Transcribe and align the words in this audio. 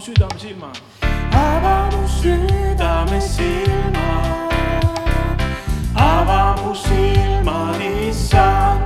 mu 0.00 0.04
südame 0.04 0.38
silma. 0.38 0.72
ava 1.34 1.90
mu 1.92 2.08
südame 2.08 3.20
silma, 3.20 4.08
ava 5.96 6.56
mu 6.62 6.74
silmad, 6.74 7.80
issand. 8.08 8.80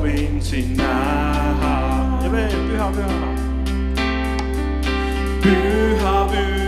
soovin 0.00 0.42
sind 0.42 0.76
näha 0.76 2.20
ja 2.22 2.32
veel 2.32 2.60
püha, 2.68 2.90
püha. 2.92 3.08
püha, 5.42 6.26
püha. 6.30 6.59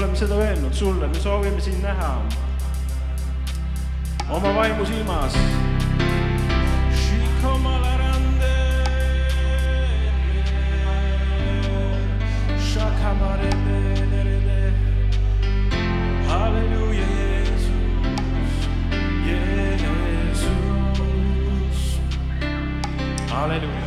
oleme 0.00 0.16
seda 0.16 0.34
öelnud 0.34 0.72
sulle, 0.72 1.06
me 1.06 1.14
soovime 1.14 1.60
sind 1.60 1.82
näha 1.82 2.22
oma 4.30 4.54
vaimu 4.54 4.86
silmas. 4.86 5.34
halleluuja, 16.28 17.06
Jeesus, 17.16 17.70
Jeesus, 19.26 20.46
halleluuja. 23.30 23.79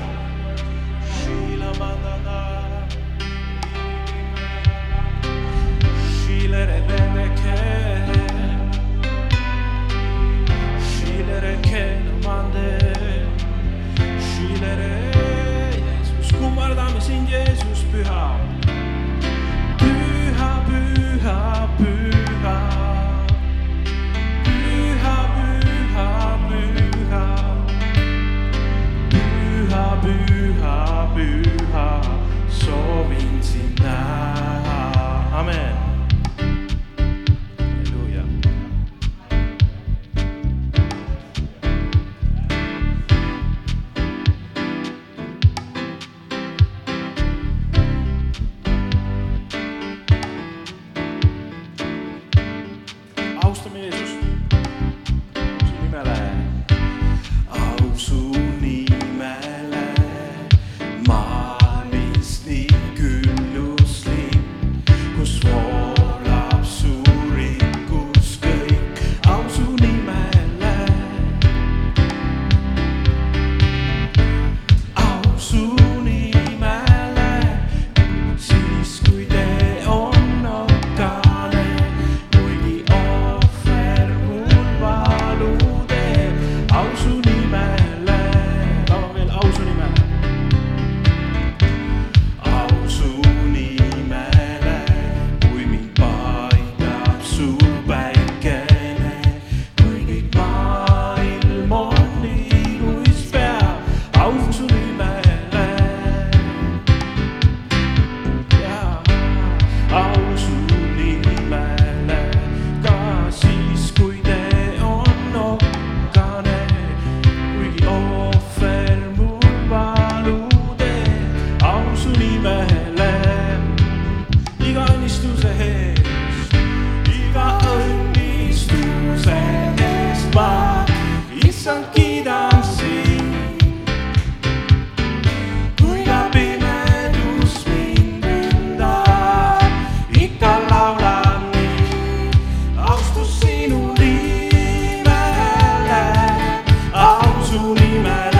only 147.64 148.00
matter. 148.00 148.33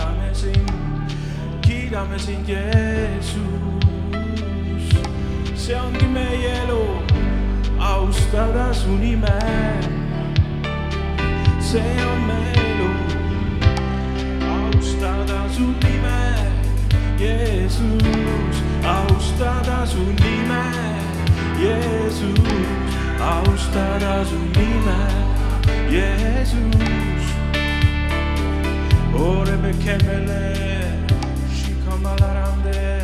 kiidame 0.00 0.34
sind, 0.34 0.72
kiidame 1.62 2.18
sind, 2.18 2.48
Jeesus. 2.48 3.36
see 5.54 5.74
ongi 5.74 6.06
meie 6.06 6.52
elu, 6.62 6.84
austada 7.78 8.72
su 8.74 8.88
nime. 8.88 9.38
see 11.60 12.04
on 12.12 12.26
meie 12.26 12.52
elu, 12.70 12.90
austada 14.48 15.48
su 15.48 15.66
nime, 15.82 16.20
Jeesus, 17.18 18.56
austada 18.84 19.86
su 19.86 19.98
nime, 19.98 20.64
Jeesus, 21.58 22.38
austada 23.20 24.24
su 24.24 24.38
nime, 24.56 25.00
Jeesus. 25.90 27.19
Orebe 29.14 29.72
kemele, 29.84 30.54
shikamalärande, 31.50 33.02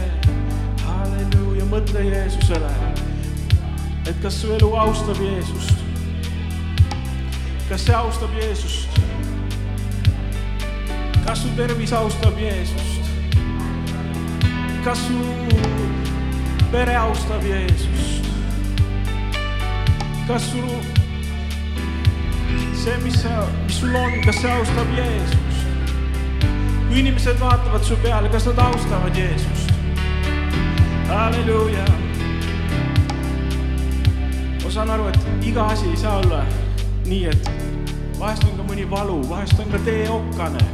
halleluuja, 0.85 1.65
mõtle 1.71 2.05
Jeesusele. 2.07 2.71
et 4.07 4.15
kas 4.23 4.41
su 4.41 4.53
elu 4.55 4.69
austab 4.77 5.19
Jeesust? 5.19 5.75
kas 7.69 7.85
see 7.85 7.95
austab 7.95 8.31
Jeesust? 8.39 9.01
kas 11.27 11.43
su 11.43 11.49
tervis 11.57 11.93
austab 11.93 12.39
Jeesust? 12.39 13.11
kas 14.85 14.99
su 15.09 15.19
pere 16.71 16.95
austab 16.97 17.43
Jeesust? 17.43 18.31
kas 20.27 20.43
sul, 20.53 20.71
see, 22.75 22.97
mis 23.03 23.21
sa, 23.23 23.43
mis 23.67 23.81
sul 23.81 23.95
on, 23.95 24.23
kas 24.25 24.41
see 24.41 24.51
austab 24.51 24.95
Jeesust? 24.95 25.46
Kui 26.97 27.03
inimesed 27.03 27.37
vaatavad 27.41 27.83
su 27.85 27.97
peale, 28.01 28.29
kas 28.33 28.47
nad 28.47 28.59
austavad 28.59 29.17
Jeesust? 29.17 29.73
halleluuja. 31.09 31.85
ma 34.65 34.71
saan 34.71 34.91
aru, 34.91 35.09
et 35.09 35.19
iga 35.45 35.67
asi 35.67 35.91
ei 35.91 35.97
saa 35.97 36.17
olla 36.17 36.41
nii, 37.07 37.27
et 37.27 37.51
vahest 38.19 38.49
on 38.49 38.57
ka 38.57 38.65
mõni 38.71 38.89
valu, 38.91 39.19
vahest 39.29 39.61
on 39.61 39.69
ka 39.75 39.83
tee 39.85 40.09
okkane, 40.09 40.65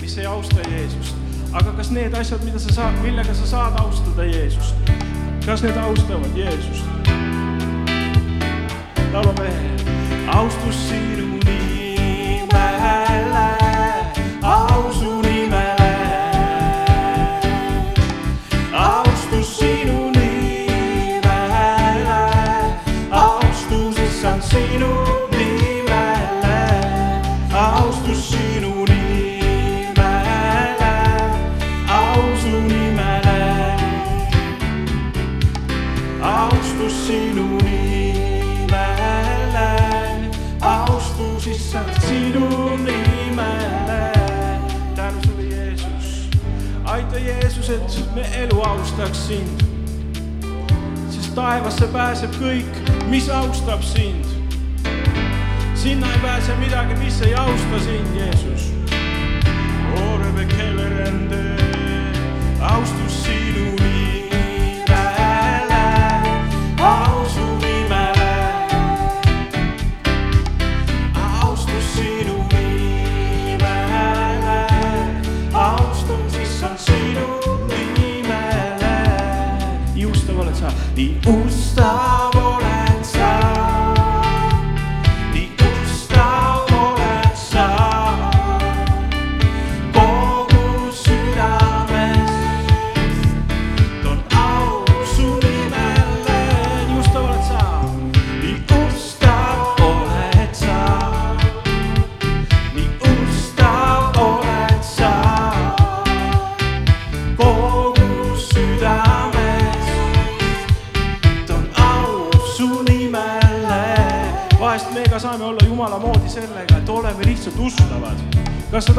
mis 0.00 0.18
ei 0.18 0.26
austa 0.26 0.66
Jeesust. 0.66 1.14
aga 1.52 1.76
kas 1.78 1.94
need 1.94 2.14
asjad, 2.24 2.42
mida 2.42 2.58
sa 2.58 2.74
saad, 2.80 2.98
millega 3.06 3.34
sa 3.34 3.46
saad 3.46 3.78
austada 3.78 4.26
Jeesust, 4.26 4.94
kas 5.46 5.62
need 5.62 5.78
austavad 5.86 6.42
Jeesust? 6.42 6.90
laulame 9.14 9.54
austus 10.34 10.88
sinu 10.88 11.38
nimele, 11.38 11.77
aita, 46.88 47.18
Jeesus, 47.18 47.70
et 47.70 48.14
me 48.14 48.22
elu 48.42 48.60
austaks 48.60 49.26
sind. 49.26 49.64
sest 51.10 51.34
taevasse 51.34 51.86
pääseb 51.92 52.34
kõik, 52.40 52.82
mis 53.08 53.28
austab 53.28 53.82
sind. 53.82 54.24
sinna 55.74 56.12
ei 56.12 56.18
pääse 56.22 56.56
midagi, 56.56 56.94
mis 57.04 57.20
ei 57.22 57.34
austa 57.34 57.78
sind, 57.84 58.14
Jeesus. 58.16 58.72
Austus 62.60 63.24
sinu 63.24 63.97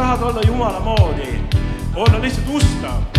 tahad 0.09 0.29
olla 0.29 0.41
Jumala 0.47 0.79
moodi? 0.79 1.39
olla 1.95 2.21
lihtsalt 2.21 2.49
ustav, 2.49 2.59
ustav, 2.79 3.18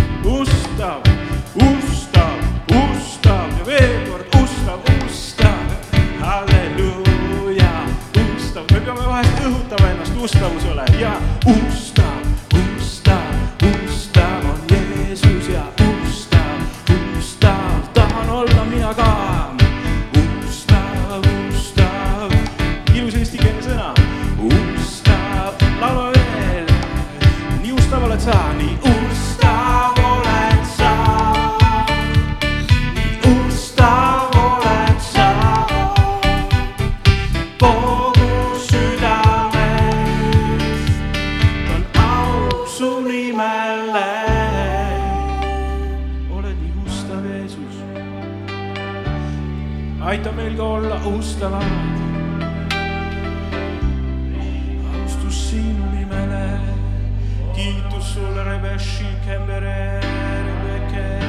sulle, 58.81 58.91
Rebeši, 59.01 59.05
Kembere, 59.27 60.01
Rebeke. 60.01 61.21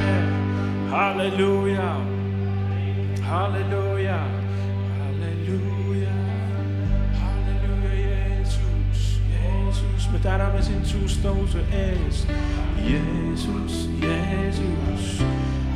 halleluuja, 0.90 1.96
halleluuja, 3.22 4.18
halleluuja, 4.98 6.10
halleluuja, 7.20 7.94
Jeesus, 7.94 9.20
Jeesus, 9.30 10.10
me 10.12 10.18
täname 10.18 10.62
sind 10.62 10.84
suustavuse 10.84 11.58
eest. 11.72 12.28
Jeesus, 12.84 13.90
Jeesus, 14.00 15.24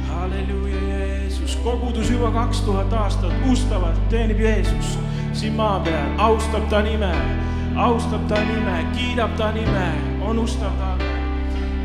halleluuja, 0.08 0.80
Jeesus, 0.80 1.56
kogudus 1.56 2.10
juba 2.10 2.30
kaks 2.30 2.60
tuhat 2.60 2.92
aastat 2.92 3.32
ustavalt 3.52 4.08
teenib 4.08 4.38
Jeesust 4.38 4.98
siin 5.32 5.52
maa 5.52 5.80
peal, 5.80 6.18
austab 6.18 6.68
ta 6.70 6.82
nime, 6.82 7.12
austab 7.76 8.28
ta 8.28 8.40
nime, 8.40 8.86
kiidab 8.96 9.36
ta 9.36 9.52
nime, 9.52 9.92
on 10.20 10.38
ustav 10.38 10.72
talle. 10.78 10.95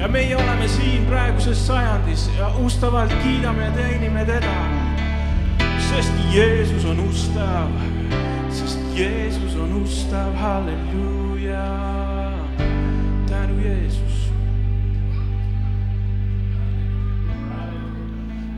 Ja 0.02 0.08
meie 0.08 0.36
oleme 0.36 0.68
siin 0.68 1.06
praeguses 1.06 1.68
sajandis 1.68 2.32
ja 2.38 2.48
ustavalt 2.58 3.14
kiidame 3.24 3.64
ja 3.64 3.72
teenime 3.72 4.26
teda. 4.26 4.56
sest 5.90 6.14
Jeesus 6.34 6.86
on 6.86 7.00
ustav, 7.00 7.70
sest 8.50 8.80
Jeesus 8.96 9.56
on 9.56 9.74
ustav, 9.84 10.34
halleluuja. 10.36 11.68
tänu 13.30 13.60
Jeesus. 13.64 14.32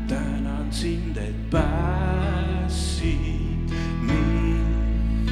tänan 0.08 0.68
sind, 0.72 1.18
et 1.18 1.50
päästsid 1.50 3.14
mind. 4.02 5.30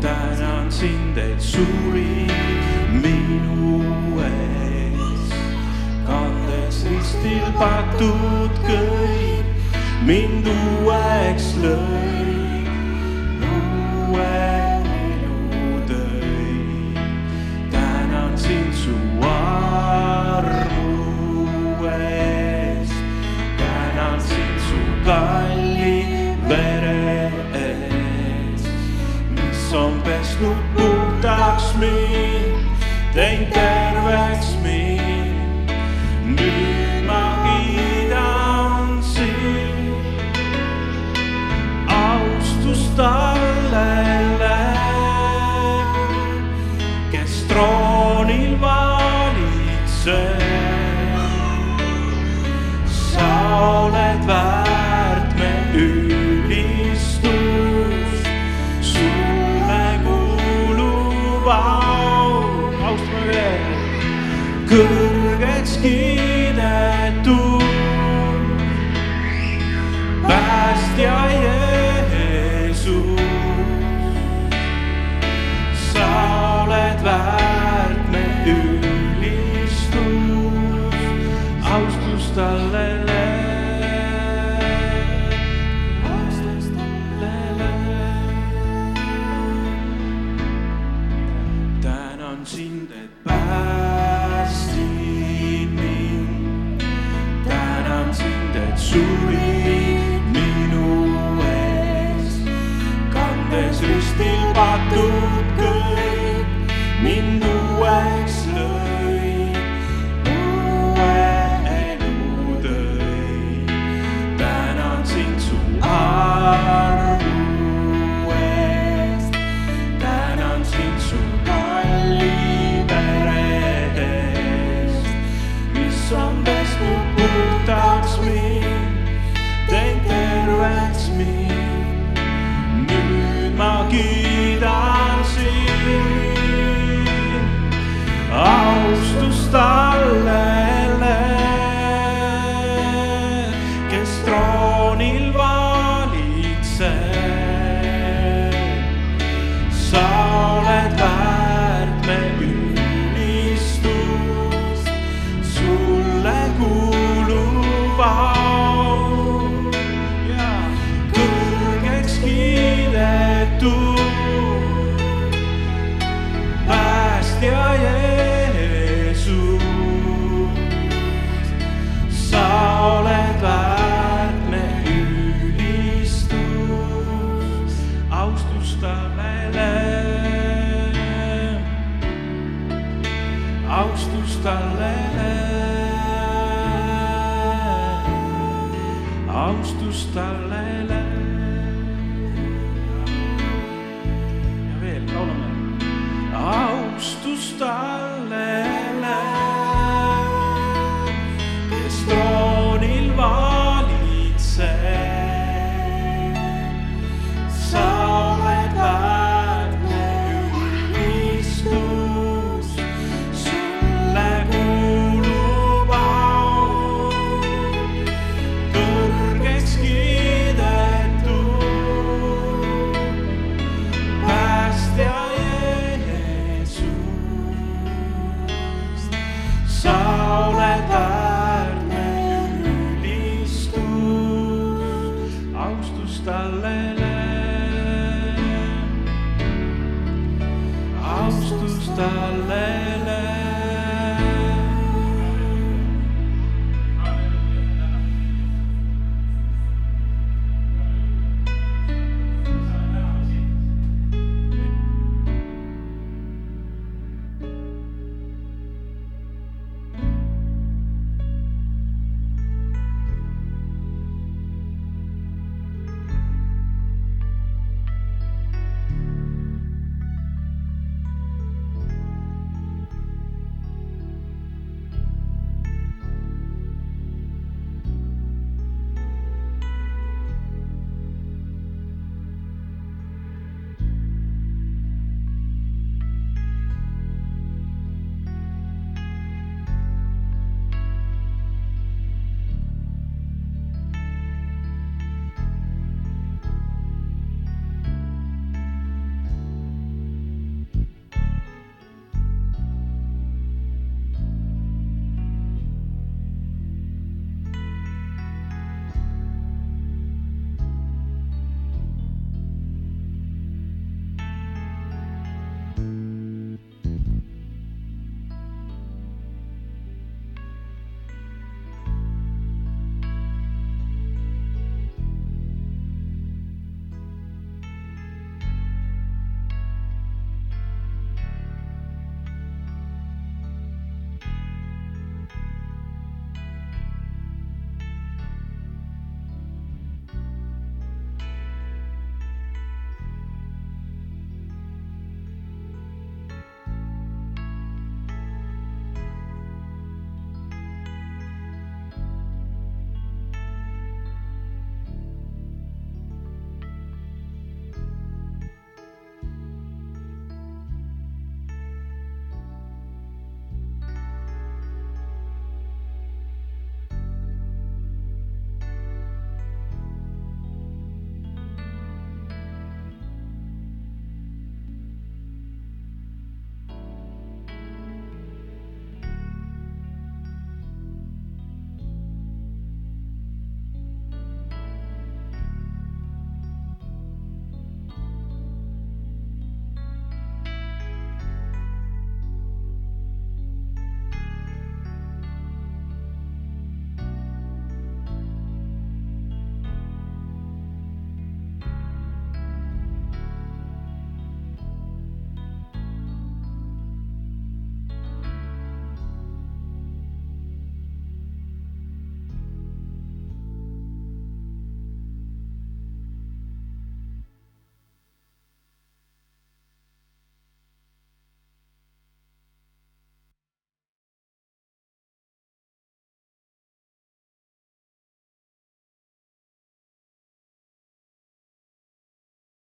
tänan 0.00 0.72
sind, 0.72 1.18
et 1.18 1.40
surid 1.40 2.17
raamatud 7.98 8.54
kõik 8.62 9.46
mind 10.06 10.46
uueks 10.46 11.46
lõi, 11.62 12.62
uue 13.42 14.26
elu 15.08 15.82
tõi. 15.88 16.94
tänan 17.70 18.38
sind 18.38 18.72
su 18.74 18.94
armu 19.26 20.86
eest, 21.90 22.94
tänan 23.58 24.20
sind 24.20 24.58
su 24.68 24.78
kalli 25.04 26.06
vere 26.48 27.32
eest, 27.54 28.68
mis 29.34 29.72
on 29.74 30.00
pesnud 30.02 30.56
puhtaks 30.76 31.74
mind, 31.74 32.62
teinud 33.14 33.52
terveks. 33.52 34.57